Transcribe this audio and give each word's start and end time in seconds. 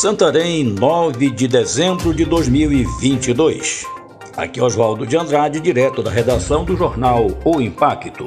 Santarém, 0.00 0.62
9 0.62 1.28
de 1.30 1.48
dezembro 1.48 2.14
de 2.14 2.24
2022. 2.24 3.84
Aqui 4.36 4.60
é 4.60 4.62
Oswaldo 4.62 5.04
de 5.04 5.16
Andrade, 5.16 5.58
direto 5.58 6.04
da 6.04 6.08
redação 6.08 6.64
do 6.64 6.76
jornal 6.76 7.26
O 7.44 7.60
Impacto. 7.60 8.24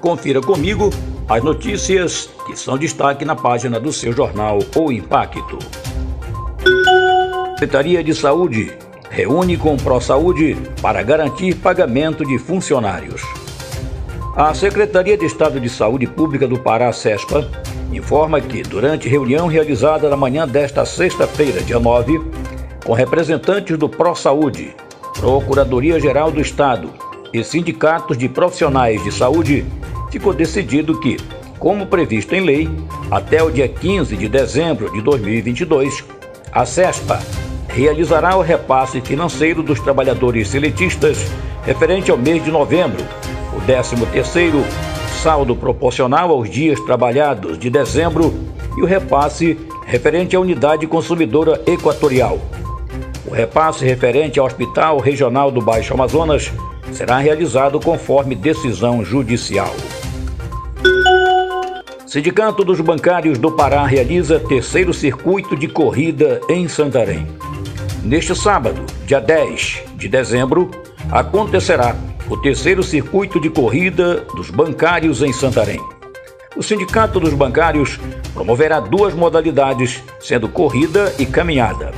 Confira 0.00 0.40
comigo 0.40 0.90
as 1.28 1.40
notícias 1.40 2.28
que 2.48 2.58
são 2.58 2.76
destaque 2.76 3.24
na 3.24 3.36
página 3.36 3.78
do 3.78 3.92
seu 3.92 4.12
jornal 4.12 4.58
O 4.74 4.90
Impacto. 4.90 5.56
Secretaria 7.52 8.02
de 8.02 8.12
Saúde 8.12 8.76
reúne 9.08 9.56
com 9.56 9.76
ProSaúde 9.76 10.56
para 10.82 11.00
garantir 11.04 11.54
pagamento 11.54 12.26
de 12.26 12.40
funcionários. 12.40 13.22
A 14.34 14.52
Secretaria 14.52 15.16
de 15.16 15.26
Estado 15.26 15.60
de 15.60 15.68
Saúde 15.68 16.08
Pública 16.08 16.48
do 16.48 16.58
Pará, 16.58 16.92
SESPA, 16.92 17.48
informa 17.92 18.40
que, 18.40 18.62
durante 18.62 19.08
reunião 19.08 19.46
realizada 19.46 20.08
na 20.08 20.16
manhã 20.16 20.46
desta 20.46 20.84
sexta-feira, 20.84 21.60
dia 21.62 21.78
9, 21.78 22.20
com 22.84 22.92
representantes 22.92 23.76
do 23.78 23.88
ProSaúde, 23.88 24.74
Procuradoria-Geral 25.18 26.30
do 26.30 26.40
Estado 26.40 26.90
e 27.32 27.42
sindicatos 27.42 28.18
de 28.18 28.28
profissionais 28.28 29.02
de 29.02 29.12
saúde, 29.12 29.64
ficou 30.10 30.32
decidido 30.32 30.98
que, 31.00 31.16
como 31.58 31.86
previsto 31.86 32.34
em 32.34 32.40
lei, 32.40 32.68
até 33.10 33.42
o 33.42 33.50
dia 33.50 33.68
15 33.68 34.16
de 34.16 34.28
dezembro 34.28 34.90
de 34.92 35.00
2022, 35.00 36.04
a 36.52 36.64
CESPA 36.64 37.20
realizará 37.68 38.36
o 38.36 38.42
repasse 38.42 39.00
financeiro 39.00 39.62
dos 39.62 39.80
trabalhadores 39.80 40.48
seletistas 40.48 41.18
referente 41.64 42.10
ao 42.10 42.16
mês 42.16 42.44
de 42.44 42.50
novembro, 42.50 43.04
o 43.52 43.60
13º 43.66 44.62
saldo 45.16 45.56
proporcional 45.56 46.30
aos 46.30 46.48
dias 46.48 46.78
trabalhados 46.80 47.58
de 47.58 47.70
dezembro 47.70 48.34
e 48.76 48.82
o 48.82 48.86
repasse 48.86 49.58
referente 49.86 50.36
à 50.36 50.40
unidade 50.40 50.86
consumidora 50.86 51.60
equatorial. 51.66 52.38
O 53.26 53.32
repasse 53.32 53.84
referente 53.84 54.38
ao 54.38 54.46
Hospital 54.46 54.98
Regional 54.98 55.50
do 55.50 55.60
Baixo 55.60 55.94
Amazonas 55.94 56.52
será 56.92 57.18
realizado 57.18 57.80
conforme 57.80 58.34
decisão 58.34 59.04
judicial. 59.04 59.74
Sindicato 62.06 62.64
dos 62.64 62.80
Bancários 62.80 63.36
do 63.36 63.50
Pará 63.50 63.84
realiza 63.84 64.38
terceiro 64.38 64.94
circuito 64.94 65.56
de 65.56 65.66
corrida 65.66 66.40
em 66.48 66.68
Santarém. 66.68 67.26
Neste 68.02 68.34
sábado, 68.34 68.80
dia 69.04 69.20
10 69.20 69.82
de 69.96 70.08
dezembro, 70.08 70.70
acontecerá 71.10 71.96
o 72.28 72.36
terceiro 72.36 72.82
circuito 72.82 73.40
de 73.40 73.48
corrida 73.48 74.26
dos 74.34 74.50
bancários 74.50 75.22
em 75.22 75.32
Santarém. 75.32 75.80
O 76.56 76.62
Sindicato 76.62 77.20
dos 77.20 77.34
Bancários 77.34 78.00
promoverá 78.32 78.80
duas 78.80 79.14
modalidades, 79.14 80.02
sendo 80.18 80.48
corrida 80.48 81.12
e 81.18 81.26
caminhada. 81.26 81.92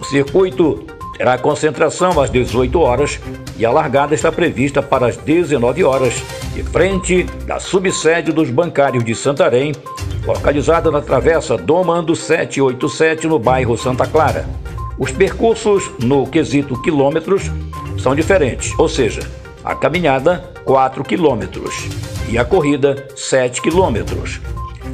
O 0.00 0.04
circuito 0.04 0.86
terá 1.16 1.36
concentração 1.36 2.18
às 2.18 2.30
18 2.30 2.80
horas 2.80 3.20
e 3.58 3.66
a 3.66 3.70
largada 3.70 4.14
está 4.14 4.32
prevista 4.32 4.82
para 4.82 5.06
as 5.06 5.16
19 5.18 5.84
horas, 5.84 6.14
de 6.54 6.62
frente 6.62 7.24
da 7.46 7.60
subsede 7.60 8.32
dos 8.32 8.50
bancários 8.50 9.04
de 9.04 9.14
Santarém, 9.14 9.72
localizada 10.26 10.90
na 10.90 11.02
Travessa 11.02 11.58
Domando 11.58 12.16
787, 12.16 13.26
no 13.26 13.38
bairro 13.38 13.76
Santa 13.76 14.06
Clara. 14.06 14.46
Os 14.98 15.12
percursos, 15.12 15.90
no 16.00 16.26
quesito 16.26 16.80
quilômetros, 16.80 17.50
são 17.98 18.14
diferentes, 18.14 18.72
ou 18.78 18.88
seja, 18.88 19.20
a 19.64 19.74
caminhada 19.74 20.44
4 20.64 21.04
quilômetros 21.04 21.88
e 22.28 22.38
a 22.38 22.44
corrida 22.44 23.06
7 23.16 23.60
quilômetros. 23.60 24.40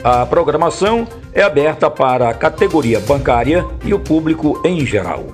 A 0.02 0.27
programação 0.27 1.06
é 1.33 1.42
aberta 1.42 1.91
para 1.91 2.28
a 2.28 2.34
categoria 2.34 3.00
bancária 3.00 3.64
e 3.84 3.92
o 3.92 3.98
público 3.98 4.60
em 4.64 4.84
geral. 4.84 5.27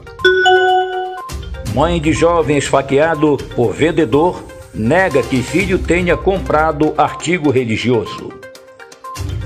Mãe 1.75 2.01
de 2.01 2.13
jovem 2.13 2.57
esfaqueado 2.57 3.37
por 3.57 3.73
vendedor 3.73 4.43
nega 4.73 5.23
que 5.23 5.43
filho 5.43 5.79
tenha 5.79 6.17
comprado 6.17 6.95
artigo 6.97 7.51
religioso. 7.51 8.33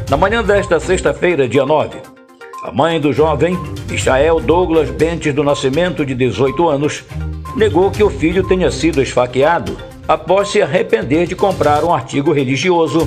Na 0.08 0.16
manhã 0.16 0.42
desta 0.42 0.80
sexta-feira, 0.80 1.48
dia 1.48 1.66
9, 1.66 1.98
a 2.64 2.72
mãe 2.72 3.00
do 3.00 3.12
jovem, 3.12 3.58
Michael 3.90 4.40
Douglas 4.40 4.90
Bentes 4.90 5.34
do 5.34 5.44
Nascimento, 5.44 6.04
de 6.04 6.14
18 6.14 6.68
anos, 6.68 7.04
negou 7.56 7.90
que 7.90 8.02
o 8.02 8.10
filho 8.10 8.46
tenha 8.46 8.70
sido 8.70 9.02
esfaqueado 9.02 9.76
após 10.08 10.48
se 10.48 10.62
arrepender 10.62 11.26
de 11.26 11.36
comprar 11.36 11.84
um 11.84 11.92
artigo 11.92 12.32
religioso 12.32 13.06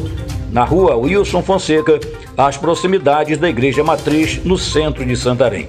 na 0.51 0.63
rua 0.63 0.95
Wilson 0.95 1.41
Fonseca, 1.41 1.99
às 2.37 2.57
proximidades 2.57 3.39
da 3.39 3.49
Igreja 3.49 3.83
Matriz, 3.83 4.43
no 4.45 4.57
centro 4.57 5.03
de 5.03 5.17
Santarém. 5.17 5.67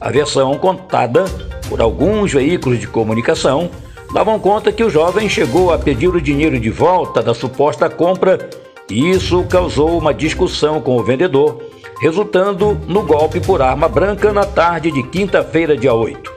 A 0.00 0.10
versão 0.10 0.56
contada 0.56 1.24
por 1.68 1.80
alguns 1.80 2.32
veículos 2.32 2.78
de 2.78 2.86
comunicação 2.86 3.68
davam 4.14 4.38
conta 4.38 4.72
que 4.72 4.82
o 4.82 4.88
jovem 4.88 5.28
chegou 5.28 5.72
a 5.72 5.78
pedir 5.78 6.08
o 6.08 6.20
dinheiro 6.20 6.58
de 6.58 6.70
volta 6.70 7.22
da 7.22 7.34
suposta 7.34 7.90
compra 7.90 8.48
e 8.90 9.10
isso 9.10 9.44
causou 9.44 9.98
uma 9.98 10.14
discussão 10.14 10.80
com 10.80 10.96
o 10.96 11.04
vendedor, 11.04 11.60
resultando 12.00 12.80
no 12.86 13.02
golpe 13.02 13.38
por 13.38 13.60
arma 13.60 13.86
branca 13.86 14.32
na 14.32 14.44
tarde 14.44 14.90
de 14.90 15.02
quinta-feira, 15.02 15.76
dia 15.76 15.92
8. 15.92 16.32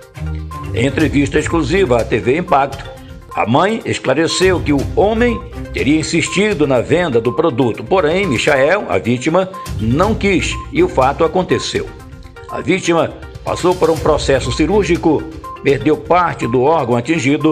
Em 0.73 0.85
entrevista 0.85 1.39
exclusiva 1.39 2.01
à 2.01 2.03
TV 2.03 2.37
Impacto, 2.37 2.90
a 3.35 3.45
mãe 3.45 3.81
esclareceu 3.85 4.59
que 4.59 4.73
o 4.73 4.79
homem 4.95 5.39
teria 5.73 5.99
insistido 5.99 6.67
na 6.67 6.81
venda 6.81 7.21
do 7.21 7.31
produto, 7.31 7.83
porém, 7.83 8.27
Michael, 8.27 8.85
a 8.89 8.97
vítima, 8.97 9.49
não 9.79 10.13
quis 10.13 10.53
e 10.71 10.83
o 10.83 10.89
fato 10.89 11.23
aconteceu. 11.23 11.87
A 12.49 12.59
vítima 12.59 13.13
passou 13.45 13.73
por 13.73 13.89
um 13.89 13.97
processo 13.97 14.51
cirúrgico, 14.51 15.23
perdeu 15.63 15.95
parte 15.95 16.45
do 16.45 16.61
órgão 16.63 16.97
atingido 16.97 17.51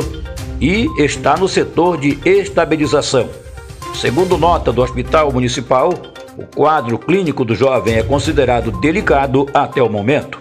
e 0.59 0.87
está 0.97 1.37
no 1.37 1.47
setor 1.47 1.97
de 1.97 2.19
estabilização. 2.25 3.29
Segundo 3.95 4.37
nota 4.37 4.73
do 4.73 4.81
Hospital 4.81 5.31
Municipal, 5.31 5.93
o 6.37 6.45
quadro 6.55 6.97
clínico 6.97 7.45
do 7.45 7.55
jovem 7.55 7.95
é 7.95 8.03
considerado 8.03 8.71
delicado 8.79 9.47
até 9.53 9.81
o 9.81 9.89
momento. 9.89 10.39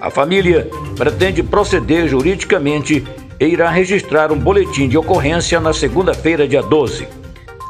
A 0.00 0.10
família 0.10 0.68
pretende 0.96 1.44
proceder 1.44 2.08
juridicamente 2.08 3.04
e 3.42 3.48
irá 3.48 3.68
registrar 3.68 4.30
um 4.30 4.38
boletim 4.38 4.88
de 4.88 4.96
ocorrência 4.96 5.58
na 5.58 5.72
segunda-feira, 5.72 6.46
dia 6.46 6.62
12. 6.62 7.08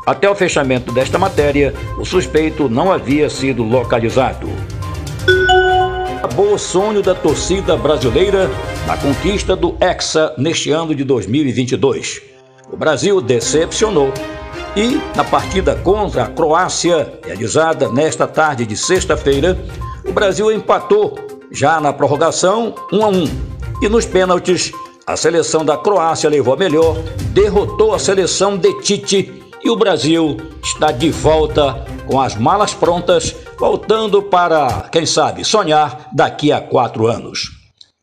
Até 0.06 0.28
o 0.28 0.34
fechamento 0.34 0.92
desta 0.92 1.18
matéria, 1.18 1.72
o 1.98 2.04
suspeito 2.04 2.68
não 2.68 2.92
havia 2.92 3.30
sido 3.30 3.62
localizado. 3.62 4.50
Acabou 6.18 6.52
o 6.52 6.58
sonho 6.58 7.00
da 7.00 7.14
torcida 7.14 7.74
brasileira 7.74 8.50
na 8.86 8.98
conquista 8.98 9.56
do 9.56 9.74
Hexa 9.80 10.34
neste 10.36 10.70
ano 10.70 10.94
de 10.94 11.04
2022. 11.04 12.20
O 12.70 12.76
Brasil 12.76 13.22
decepcionou 13.22 14.12
e, 14.76 15.00
na 15.16 15.24
partida 15.24 15.74
contra 15.76 16.24
a 16.24 16.28
Croácia, 16.28 17.18
realizada 17.24 17.88
nesta 17.88 18.26
tarde 18.26 18.66
de 18.66 18.76
sexta-feira, 18.76 19.58
o 20.06 20.12
Brasil 20.12 20.52
empatou 20.52 21.18
já 21.50 21.80
na 21.80 21.94
prorrogação, 21.94 22.74
1 22.92 23.04
a 23.04 23.08
1. 23.08 23.24
E 23.82 23.88
nos 23.88 24.04
pênaltis, 24.04 24.70
a 25.06 25.16
seleção 25.16 25.64
da 25.64 25.76
Croácia 25.76 26.28
levou 26.30 26.54
a 26.54 26.56
melhor, 26.56 26.96
derrotou 27.32 27.92
a 27.94 27.98
seleção 27.98 28.56
de 28.56 28.72
Tite 28.80 29.42
e 29.64 29.70
o 29.70 29.76
Brasil 29.76 30.36
está 30.62 30.92
de 30.92 31.10
volta 31.10 31.84
com 32.06 32.20
as 32.20 32.36
malas 32.36 32.74
prontas, 32.74 33.34
voltando 33.58 34.22
para, 34.22 34.88
quem 34.90 35.06
sabe, 35.06 35.44
sonhar 35.44 36.08
daqui 36.12 36.52
a 36.52 36.60
quatro 36.60 37.06
anos. 37.06 37.48